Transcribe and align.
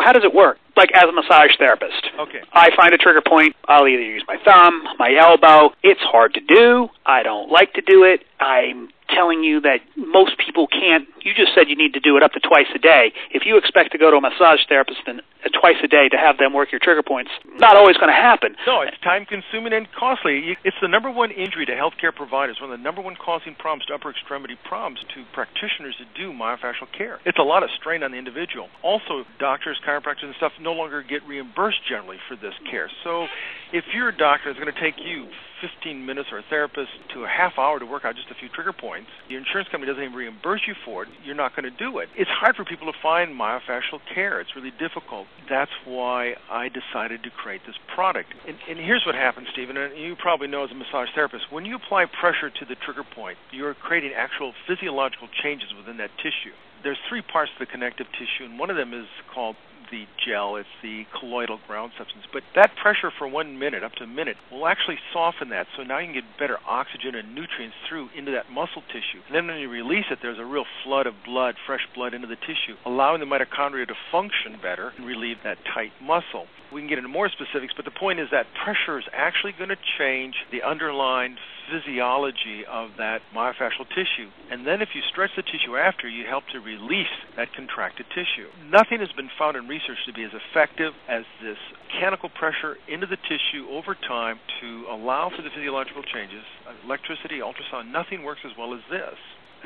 How 0.00 0.12
does 0.12 0.24
it 0.24 0.34
work? 0.34 0.58
Like 0.76 0.90
as 0.94 1.04
a 1.04 1.12
massage 1.12 1.50
therapist. 1.58 2.10
Okay. 2.18 2.40
I 2.52 2.70
find 2.76 2.94
a 2.94 2.98
trigger 2.98 3.22
point. 3.26 3.56
I'll 3.66 3.86
either 3.86 4.02
use 4.02 4.24
my 4.26 4.36
thumb, 4.44 4.82
my 4.98 5.14
elbow. 5.14 5.74
It's 5.82 6.00
hard 6.00 6.34
to 6.34 6.40
do. 6.40 6.88
I 7.06 7.22
don't 7.22 7.50
like 7.50 7.74
to 7.74 7.80
do 7.80 8.04
it. 8.04 8.20
I'm 8.40 8.88
telling 9.14 9.42
you 9.42 9.60
that 9.60 9.80
most 9.96 10.38
people 10.38 10.66
can't. 10.66 11.06
You 11.22 11.34
just 11.34 11.52
said 11.54 11.68
you 11.68 11.76
need 11.76 11.92
to 11.94 12.00
do 12.00 12.16
it 12.16 12.22
up 12.22 12.32
to 12.32 12.40
twice 12.40 12.66
a 12.74 12.78
day. 12.78 13.12
If 13.30 13.44
you 13.44 13.56
expect 13.58 13.92
to 13.92 13.98
go 13.98 14.10
to 14.10 14.16
a 14.16 14.20
massage 14.20 14.60
therapist 14.68 15.00
and 15.06 15.20
uh, 15.20 15.48
twice 15.58 15.76
a 15.82 15.88
day 15.88 16.08
to 16.08 16.16
have 16.16 16.38
them 16.38 16.52
work 16.52 16.72
your 16.72 16.78
trigger 16.78 17.02
points, 17.02 17.30
not 17.58 17.76
always 17.76 17.96
going 17.96 18.08
to 18.08 18.16
happen. 18.16 18.56
No, 18.66 18.80
it's 18.82 18.98
time 19.02 19.26
consuming 19.26 19.72
and 19.72 19.88
costly. 19.92 20.56
It's 20.64 20.76
the 20.80 20.88
number 20.88 21.10
one 21.10 21.30
injury 21.30 21.66
to 21.66 21.72
healthcare 21.72 22.14
providers, 22.14 22.58
one 22.60 22.70
of 22.72 22.78
the 22.78 22.82
number 22.82 23.02
one 23.02 23.16
causing 23.16 23.54
problems 23.54 23.86
to 23.86 23.94
upper 23.94 24.10
extremity 24.10 24.56
problems 24.64 25.00
to 25.14 25.24
practitioners 25.32 25.96
who 25.98 26.06
do 26.16 26.32
myofascial 26.32 26.88
care. 26.96 27.20
It's 27.26 27.38
a 27.38 27.42
lot 27.42 27.62
of 27.62 27.70
strain 27.78 28.02
on 28.02 28.12
the 28.12 28.18
individual. 28.18 28.68
Also, 28.82 29.24
doctors, 29.38 29.78
chiropractors, 29.86 30.24
and 30.24 30.34
stuff 30.36 30.52
no 30.60 30.69
longer 30.72 31.02
get 31.02 31.26
reimbursed 31.26 31.80
generally 31.88 32.18
for 32.28 32.36
this 32.36 32.54
care. 32.70 32.90
So, 33.04 33.26
if 33.72 33.84
you're 33.94 34.12
doctor, 34.12 34.50
is 34.50 34.56
going 34.56 34.72
to 34.72 34.80
take 34.80 34.94
you 34.98 35.28
15 35.60 36.04
minutes 36.06 36.28
or 36.32 36.38
a 36.38 36.44
therapist 36.48 36.90
to 37.14 37.24
a 37.24 37.28
half 37.28 37.58
hour 37.58 37.78
to 37.78 37.86
work 37.86 38.04
out 38.04 38.16
just 38.16 38.30
a 38.30 38.34
few 38.34 38.48
trigger 38.48 38.72
points. 38.72 39.10
Your 39.28 39.38
insurance 39.38 39.68
company 39.68 39.90
doesn't 39.90 40.02
even 40.02 40.16
reimburse 40.16 40.62
you 40.66 40.74
for 40.84 41.04
it. 41.04 41.08
You're 41.24 41.36
not 41.36 41.54
going 41.54 41.70
to 41.70 41.76
do 41.76 41.98
it. 41.98 42.08
It's 42.16 42.30
hard 42.30 42.56
for 42.56 42.64
people 42.64 42.90
to 42.90 42.98
find 43.02 43.38
myofascial 43.38 44.00
care. 44.12 44.40
It's 44.40 44.56
really 44.56 44.72
difficult. 44.72 45.26
That's 45.48 45.70
why 45.84 46.34
I 46.50 46.68
decided 46.68 47.22
to 47.24 47.30
create 47.30 47.60
this 47.66 47.76
product. 47.94 48.32
And, 48.46 48.56
and 48.68 48.78
here's 48.78 49.04
what 49.04 49.14
happens, 49.14 49.48
Stephen, 49.52 49.76
and 49.76 49.96
you 49.96 50.16
probably 50.16 50.48
know 50.48 50.64
as 50.64 50.70
a 50.70 50.74
massage 50.74 51.08
therapist, 51.14 51.52
when 51.52 51.64
you 51.64 51.76
apply 51.76 52.06
pressure 52.06 52.50
to 52.50 52.64
the 52.64 52.74
trigger 52.74 53.04
point, 53.04 53.38
you're 53.52 53.74
creating 53.74 54.12
actual 54.16 54.54
physiological 54.66 55.28
changes 55.42 55.68
within 55.76 55.98
that 55.98 56.10
tissue 56.18 56.56
there's 56.82 56.98
three 57.08 57.22
parts 57.22 57.52
to 57.58 57.64
the 57.64 57.70
connective 57.70 58.06
tissue, 58.12 58.44
and 58.44 58.58
one 58.58 58.70
of 58.70 58.76
them 58.76 58.94
is 58.94 59.06
called 59.32 59.56
the 59.90 60.06
gel, 60.24 60.56
it's 60.56 60.68
the 60.82 61.04
colloidal 61.18 61.58
ground 61.66 61.92
substance. 61.98 62.24
But 62.32 62.42
that 62.54 62.76
pressure 62.80 63.10
for 63.16 63.28
one 63.28 63.58
minute, 63.58 63.82
up 63.82 63.92
to 63.94 64.04
a 64.04 64.06
minute, 64.06 64.36
will 64.50 64.66
actually 64.66 64.98
soften 65.12 65.50
that. 65.50 65.66
So 65.76 65.82
now 65.82 65.98
you 65.98 66.06
can 66.06 66.14
get 66.14 66.38
better 66.38 66.58
oxygen 66.66 67.14
and 67.14 67.34
nutrients 67.34 67.76
through 67.88 68.08
into 68.16 68.32
that 68.32 68.50
muscle 68.50 68.82
tissue. 68.88 69.22
And 69.26 69.34
then 69.34 69.46
when 69.46 69.58
you 69.58 69.68
release 69.68 70.06
it, 70.10 70.18
there's 70.22 70.38
a 70.38 70.44
real 70.44 70.66
flood 70.84 71.06
of 71.06 71.14
blood, 71.24 71.56
fresh 71.66 71.86
blood 71.94 72.14
into 72.14 72.26
the 72.26 72.36
tissue, 72.36 72.76
allowing 72.86 73.20
the 73.20 73.26
mitochondria 73.26 73.86
to 73.88 73.94
function 74.10 74.58
better 74.62 74.92
and 74.96 75.06
relieve 75.06 75.38
that 75.44 75.58
tight 75.74 75.92
muscle. 76.00 76.46
We 76.72 76.80
can 76.80 76.88
get 76.88 76.98
into 76.98 77.10
more 77.10 77.28
specifics, 77.28 77.74
but 77.74 77.84
the 77.84 77.90
point 77.90 78.20
is 78.20 78.28
that 78.30 78.46
pressure 78.62 78.98
is 78.98 79.04
actually 79.12 79.52
going 79.58 79.70
to 79.70 79.80
change 79.98 80.34
the 80.52 80.62
underlying 80.62 81.36
physiology 81.70 82.66
of 82.68 82.90
that 82.98 83.22
myofascial 83.34 83.86
tissue. 83.88 84.30
And 84.50 84.66
then 84.66 84.82
if 84.82 84.90
you 84.94 85.02
stretch 85.08 85.30
the 85.36 85.42
tissue 85.42 85.76
after, 85.76 86.08
you 86.08 86.26
help 86.26 86.44
to 86.52 86.60
release 86.60 87.10
that 87.36 87.54
contracted 87.54 88.06
tissue. 88.10 88.50
Nothing 88.70 88.98
has 89.00 89.12
been 89.12 89.30
found 89.38 89.56
in 89.56 89.66
research 89.66 89.79
to 90.06 90.12
be 90.12 90.24
as 90.24 90.30
effective 90.32 90.92
as 91.08 91.24
this 91.42 91.58
mechanical 91.88 92.28
pressure 92.28 92.76
into 92.88 93.06
the 93.06 93.16
tissue 93.16 93.68
over 93.70 93.94
time 93.94 94.38
to 94.60 94.86
allow 94.90 95.30
for 95.30 95.42
the 95.42 95.50
physiological 95.50 96.02
changes. 96.02 96.44
Electricity, 96.84 97.40
ultrasound, 97.40 97.90
nothing 97.90 98.22
works 98.22 98.40
as 98.44 98.52
well 98.56 98.74
as 98.74 98.80
this 98.90 99.18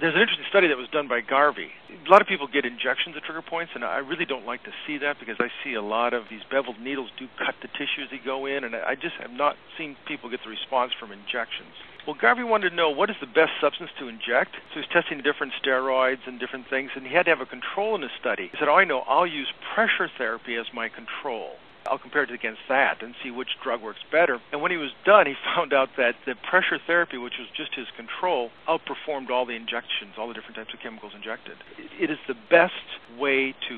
there's 0.00 0.14
an 0.14 0.24
interesting 0.24 0.48
study 0.48 0.68
that 0.68 0.80
was 0.80 0.88
done 0.88 1.04
by 1.06 1.20
Garvey. 1.20 1.68
A 1.92 2.08
lot 2.08 2.22
of 2.22 2.26
people 2.26 2.48
get 2.48 2.64
injections 2.64 3.12
at 3.16 3.24
trigger 3.24 3.42
points, 3.44 3.72
and 3.74 3.84
I 3.84 3.98
really 4.00 4.24
don't 4.24 4.46
like 4.46 4.64
to 4.64 4.72
see 4.86 4.96
that 4.98 5.20
because 5.20 5.36
I 5.38 5.52
see 5.60 5.74
a 5.74 5.84
lot 5.84 6.14
of 6.14 6.24
these 6.30 6.40
beveled 6.50 6.80
needles 6.80 7.10
do 7.18 7.28
cut 7.36 7.54
the 7.60 7.68
tissue 7.68 8.00
as 8.00 8.08
they 8.08 8.16
go 8.16 8.46
in, 8.46 8.64
and 8.64 8.74
I 8.74 8.94
just 8.94 9.20
have 9.20 9.32
not 9.32 9.56
seen 9.76 9.96
people 10.08 10.30
get 10.30 10.40
the 10.44 10.48
response 10.48 10.92
from 10.96 11.12
injections. 11.12 11.76
Well, 12.06 12.16
Garvey 12.20 12.42
wanted 12.42 12.70
to 12.70 12.76
know 12.76 12.90
what 12.90 13.10
is 13.10 13.16
the 13.20 13.26
best 13.26 13.52
substance 13.60 13.90
to 14.00 14.08
inject, 14.08 14.56
so 14.74 14.80
he's 14.80 14.88
testing 14.90 15.20
different 15.22 15.52
steroids 15.62 16.26
and 16.26 16.40
different 16.40 16.66
things, 16.68 16.90
and 16.96 17.06
he 17.06 17.14
had 17.14 17.26
to 17.26 17.30
have 17.30 17.40
a 17.40 17.46
control 17.46 17.94
in 17.94 18.02
his 18.02 18.10
study. 18.18 18.48
He 18.50 18.58
said, 18.58 18.68
"Oh, 18.68 18.74
I 18.74 18.84
know, 18.84 19.00
I'll 19.06 19.26
use 19.26 19.52
pressure 19.74 20.08
therapy 20.08 20.56
as 20.56 20.66
my 20.72 20.88
control." 20.88 21.58
I'll 21.86 21.98
compare 21.98 22.22
it 22.22 22.30
against 22.30 22.62
that 22.68 23.02
and 23.02 23.14
see 23.22 23.30
which 23.30 23.58
drug 23.62 23.82
works 23.82 24.00
better. 24.10 24.40
And 24.52 24.62
when 24.62 24.70
he 24.70 24.76
was 24.76 24.92
done, 25.04 25.26
he 25.26 25.34
found 25.54 25.72
out 25.72 25.90
that 25.96 26.14
the 26.26 26.34
pressure 26.34 26.78
therapy, 26.78 27.18
which 27.18 27.38
was 27.38 27.48
just 27.56 27.74
his 27.74 27.86
control, 27.96 28.50
outperformed 28.68 29.30
all 29.30 29.46
the 29.46 29.56
injections, 29.56 30.14
all 30.16 30.28
the 30.28 30.34
different 30.34 30.56
types 30.56 30.72
of 30.74 30.80
chemicals 30.80 31.12
injected. 31.14 31.56
It 31.98 32.10
is 32.10 32.18
the 32.26 32.36
best 32.50 32.86
way 33.18 33.54
to 33.68 33.71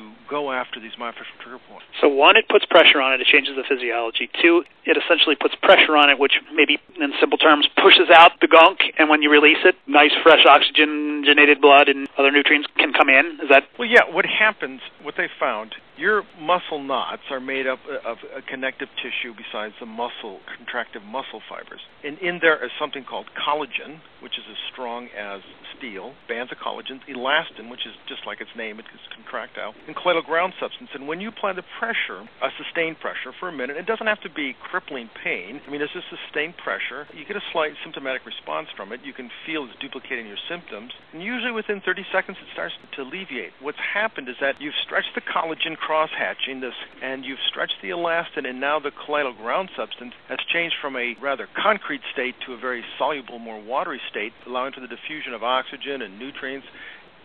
go 0.44 0.52
after 0.52 0.76
these 0.76 0.92
myofascial 1.00 1.40
trigger 1.40 1.60
points. 1.68 1.88
So 2.00 2.08
one, 2.08 2.36
it 2.36 2.44
puts 2.48 2.68
pressure 2.68 3.00
on 3.00 3.16
it, 3.16 3.20
it 3.20 3.26
changes 3.26 3.56
the 3.56 3.64
physiology. 3.64 4.28
Two, 4.40 4.64
it 4.84 5.00
essentially 5.00 5.36
puts 5.36 5.54
pressure 5.64 5.96
on 5.96 6.10
it, 6.12 6.18
which 6.20 6.36
maybe 6.52 6.76
in 7.00 7.12
simple 7.18 7.38
terms 7.38 7.66
pushes 7.80 8.12
out 8.12 8.36
the 8.44 8.48
gunk, 8.48 8.84
and 8.98 9.08
when 9.08 9.22
you 9.22 9.30
release 9.30 9.64
it, 9.64 9.74
nice 9.86 10.12
fresh 10.22 10.44
oxygenated 10.44 11.60
blood 11.60 11.88
and 11.88 12.08
other 12.18 12.30
nutrients 12.30 12.68
can 12.76 12.92
come 12.92 13.08
in. 13.08 13.40
Is 13.40 13.48
that? 13.48 13.64
Well, 13.78 13.88
yeah. 13.88 14.04
What 14.04 14.26
happens? 14.26 14.80
What 15.00 15.14
they 15.16 15.28
found 15.40 15.74
your 15.96 16.22
muscle 16.40 16.82
knots 16.82 17.22
are 17.30 17.40
made 17.40 17.66
up 17.66 17.78
of 18.04 18.18
a 18.36 18.42
connective 18.42 18.88
tissue 18.98 19.34
besides 19.34 19.74
the 19.78 19.86
muscle, 19.86 20.40
contractive 20.58 21.04
muscle 21.04 21.40
fibers. 21.48 21.80
And 22.02 22.18
in 22.18 22.38
there 22.42 22.62
is 22.64 22.70
something 22.78 23.04
called 23.04 23.26
collagen, 23.38 24.00
which 24.20 24.34
is 24.38 24.44
as 24.50 24.56
strong 24.72 25.08
as 25.16 25.40
steel, 25.76 26.14
bands 26.28 26.50
of 26.50 26.58
collagen, 26.58 27.00
elastin, 27.08 27.70
which 27.70 27.86
is 27.86 27.94
just 28.08 28.26
like 28.26 28.40
its 28.40 28.50
name, 28.56 28.78
it 28.78 28.86
is 28.92 29.00
contractile, 29.14 29.74
and 29.86 29.94
colloidal 29.94 30.22
ground 30.34 30.52
substance. 30.58 30.90
And 30.94 31.06
when 31.06 31.20
you 31.20 31.28
apply 31.28 31.52
the 31.52 31.62
pressure, 31.78 32.26
a 32.42 32.50
sustained 32.58 32.98
pressure 32.98 33.30
for 33.38 33.48
a 33.48 33.54
minute, 33.54 33.76
it 33.76 33.86
doesn't 33.86 34.10
have 34.10 34.20
to 34.22 34.28
be 34.28 34.50
crippling 34.58 35.08
pain. 35.22 35.62
I 35.62 35.70
mean, 35.70 35.80
it's 35.80 35.92
just 35.92 36.10
sustained 36.10 36.58
pressure. 36.58 37.06
You 37.14 37.24
get 37.24 37.36
a 37.36 37.46
slight 37.52 37.70
symptomatic 37.84 38.26
response 38.26 38.66
from 38.74 38.90
it. 38.90 38.98
You 39.06 39.12
can 39.12 39.30
feel 39.46 39.62
it's 39.62 39.78
duplicating 39.78 40.26
your 40.26 40.42
symptoms. 40.50 40.90
And 41.12 41.22
usually 41.22 41.52
within 41.52 41.80
30 41.80 42.02
seconds, 42.10 42.36
it 42.42 42.50
starts 42.52 42.74
to 42.82 43.02
alleviate. 43.02 43.54
What's 43.62 43.78
happened 43.78 44.28
is 44.28 44.34
that 44.40 44.58
you've 44.58 44.74
stretched 44.82 45.14
the 45.14 45.22
collagen 45.22 45.78
cross-hatching 45.78 46.58
this, 46.58 46.74
and 47.00 47.24
you've 47.24 47.38
stretched 47.46 47.78
the 47.80 47.94
elastin, 47.94 48.42
and 48.42 48.58
now 48.58 48.80
the 48.80 48.90
colloidal 48.90 49.34
ground 49.34 49.70
substance 49.78 50.14
has 50.26 50.42
changed 50.50 50.74
from 50.82 50.96
a 50.96 51.14
rather 51.22 51.46
concrete 51.54 52.02
state 52.12 52.34
to 52.44 52.54
a 52.54 52.58
very 52.58 52.82
soluble, 52.98 53.38
more 53.38 53.62
watery 53.62 54.00
state, 54.10 54.32
allowing 54.48 54.72
for 54.72 54.80
the 54.80 54.90
diffusion 54.90 55.32
of 55.32 55.44
oxygen 55.44 56.02
and 56.02 56.18
nutrients 56.18 56.66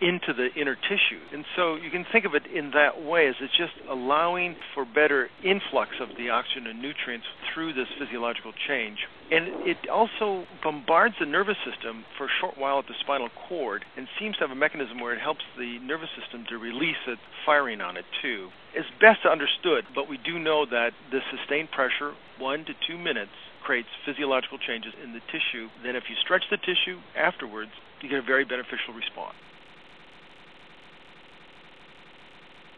into 0.00 0.32
the 0.32 0.48
inner 0.58 0.74
tissue. 0.74 1.20
And 1.32 1.44
so 1.54 1.76
you 1.76 1.90
can 1.90 2.06
think 2.10 2.24
of 2.24 2.34
it 2.34 2.46
in 2.46 2.72
that 2.72 3.02
way 3.02 3.28
as 3.28 3.34
it's 3.40 3.56
just 3.56 3.72
allowing 3.88 4.56
for 4.74 4.84
better 4.84 5.28
influx 5.44 5.92
of 6.00 6.08
the 6.16 6.30
oxygen 6.30 6.66
and 6.66 6.80
nutrients 6.80 7.26
through 7.52 7.74
this 7.74 7.88
physiological 7.98 8.52
change. 8.66 8.98
And 9.30 9.68
it 9.68 9.88
also 9.88 10.46
bombards 10.62 11.14
the 11.20 11.26
nervous 11.26 11.56
system 11.64 12.04
for 12.16 12.26
a 12.26 12.34
short 12.40 12.58
while 12.58 12.78
at 12.78 12.88
the 12.88 12.98
spinal 13.00 13.28
cord 13.48 13.84
and 13.96 14.08
seems 14.18 14.36
to 14.36 14.40
have 14.40 14.50
a 14.50 14.58
mechanism 14.58 15.00
where 15.00 15.14
it 15.14 15.20
helps 15.20 15.44
the 15.56 15.78
nervous 15.80 16.10
system 16.18 16.44
to 16.48 16.58
release 16.58 17.00
it, 17.06 17.18
firing 17.46 17.80
on 17.80 17.96
it 17.96 18.04
too. 18.22 18.48
It's 18.74 18.88
best 19.00 19.26
understood, 19.26 19.84
but 19.94 20.08
we 20.08 20.18
do 20.18 20.38
know 20.38 20.66
that 20.66 20.92
the 21.10 21.20
sustained 21.30 21.70
pressure, 21.70 22.14
one 22.38 22.64
to 22.64 22.72
two 22.86 22.98
minutes, 22.98 23.36
creates 23.62 23.88
physiological 24.06 24.58
changes 24.58 24.94
in 25.02 25.12
the 25.12 25.20
tissue. 25.30 25.68
Then 25.84 25.94
if 25.94 26.04
you 26.08 26.16
stretch 26.24 26.44
the 26.50 26.56
tissue 26.56 26.98
afterwards, 27.14 27.70
you 28.00 28.08
get 28.08 28.18
a 28.18 28.26
very 28.26 28.44
beneficial 28.44 28.94
response. 28.96 29.36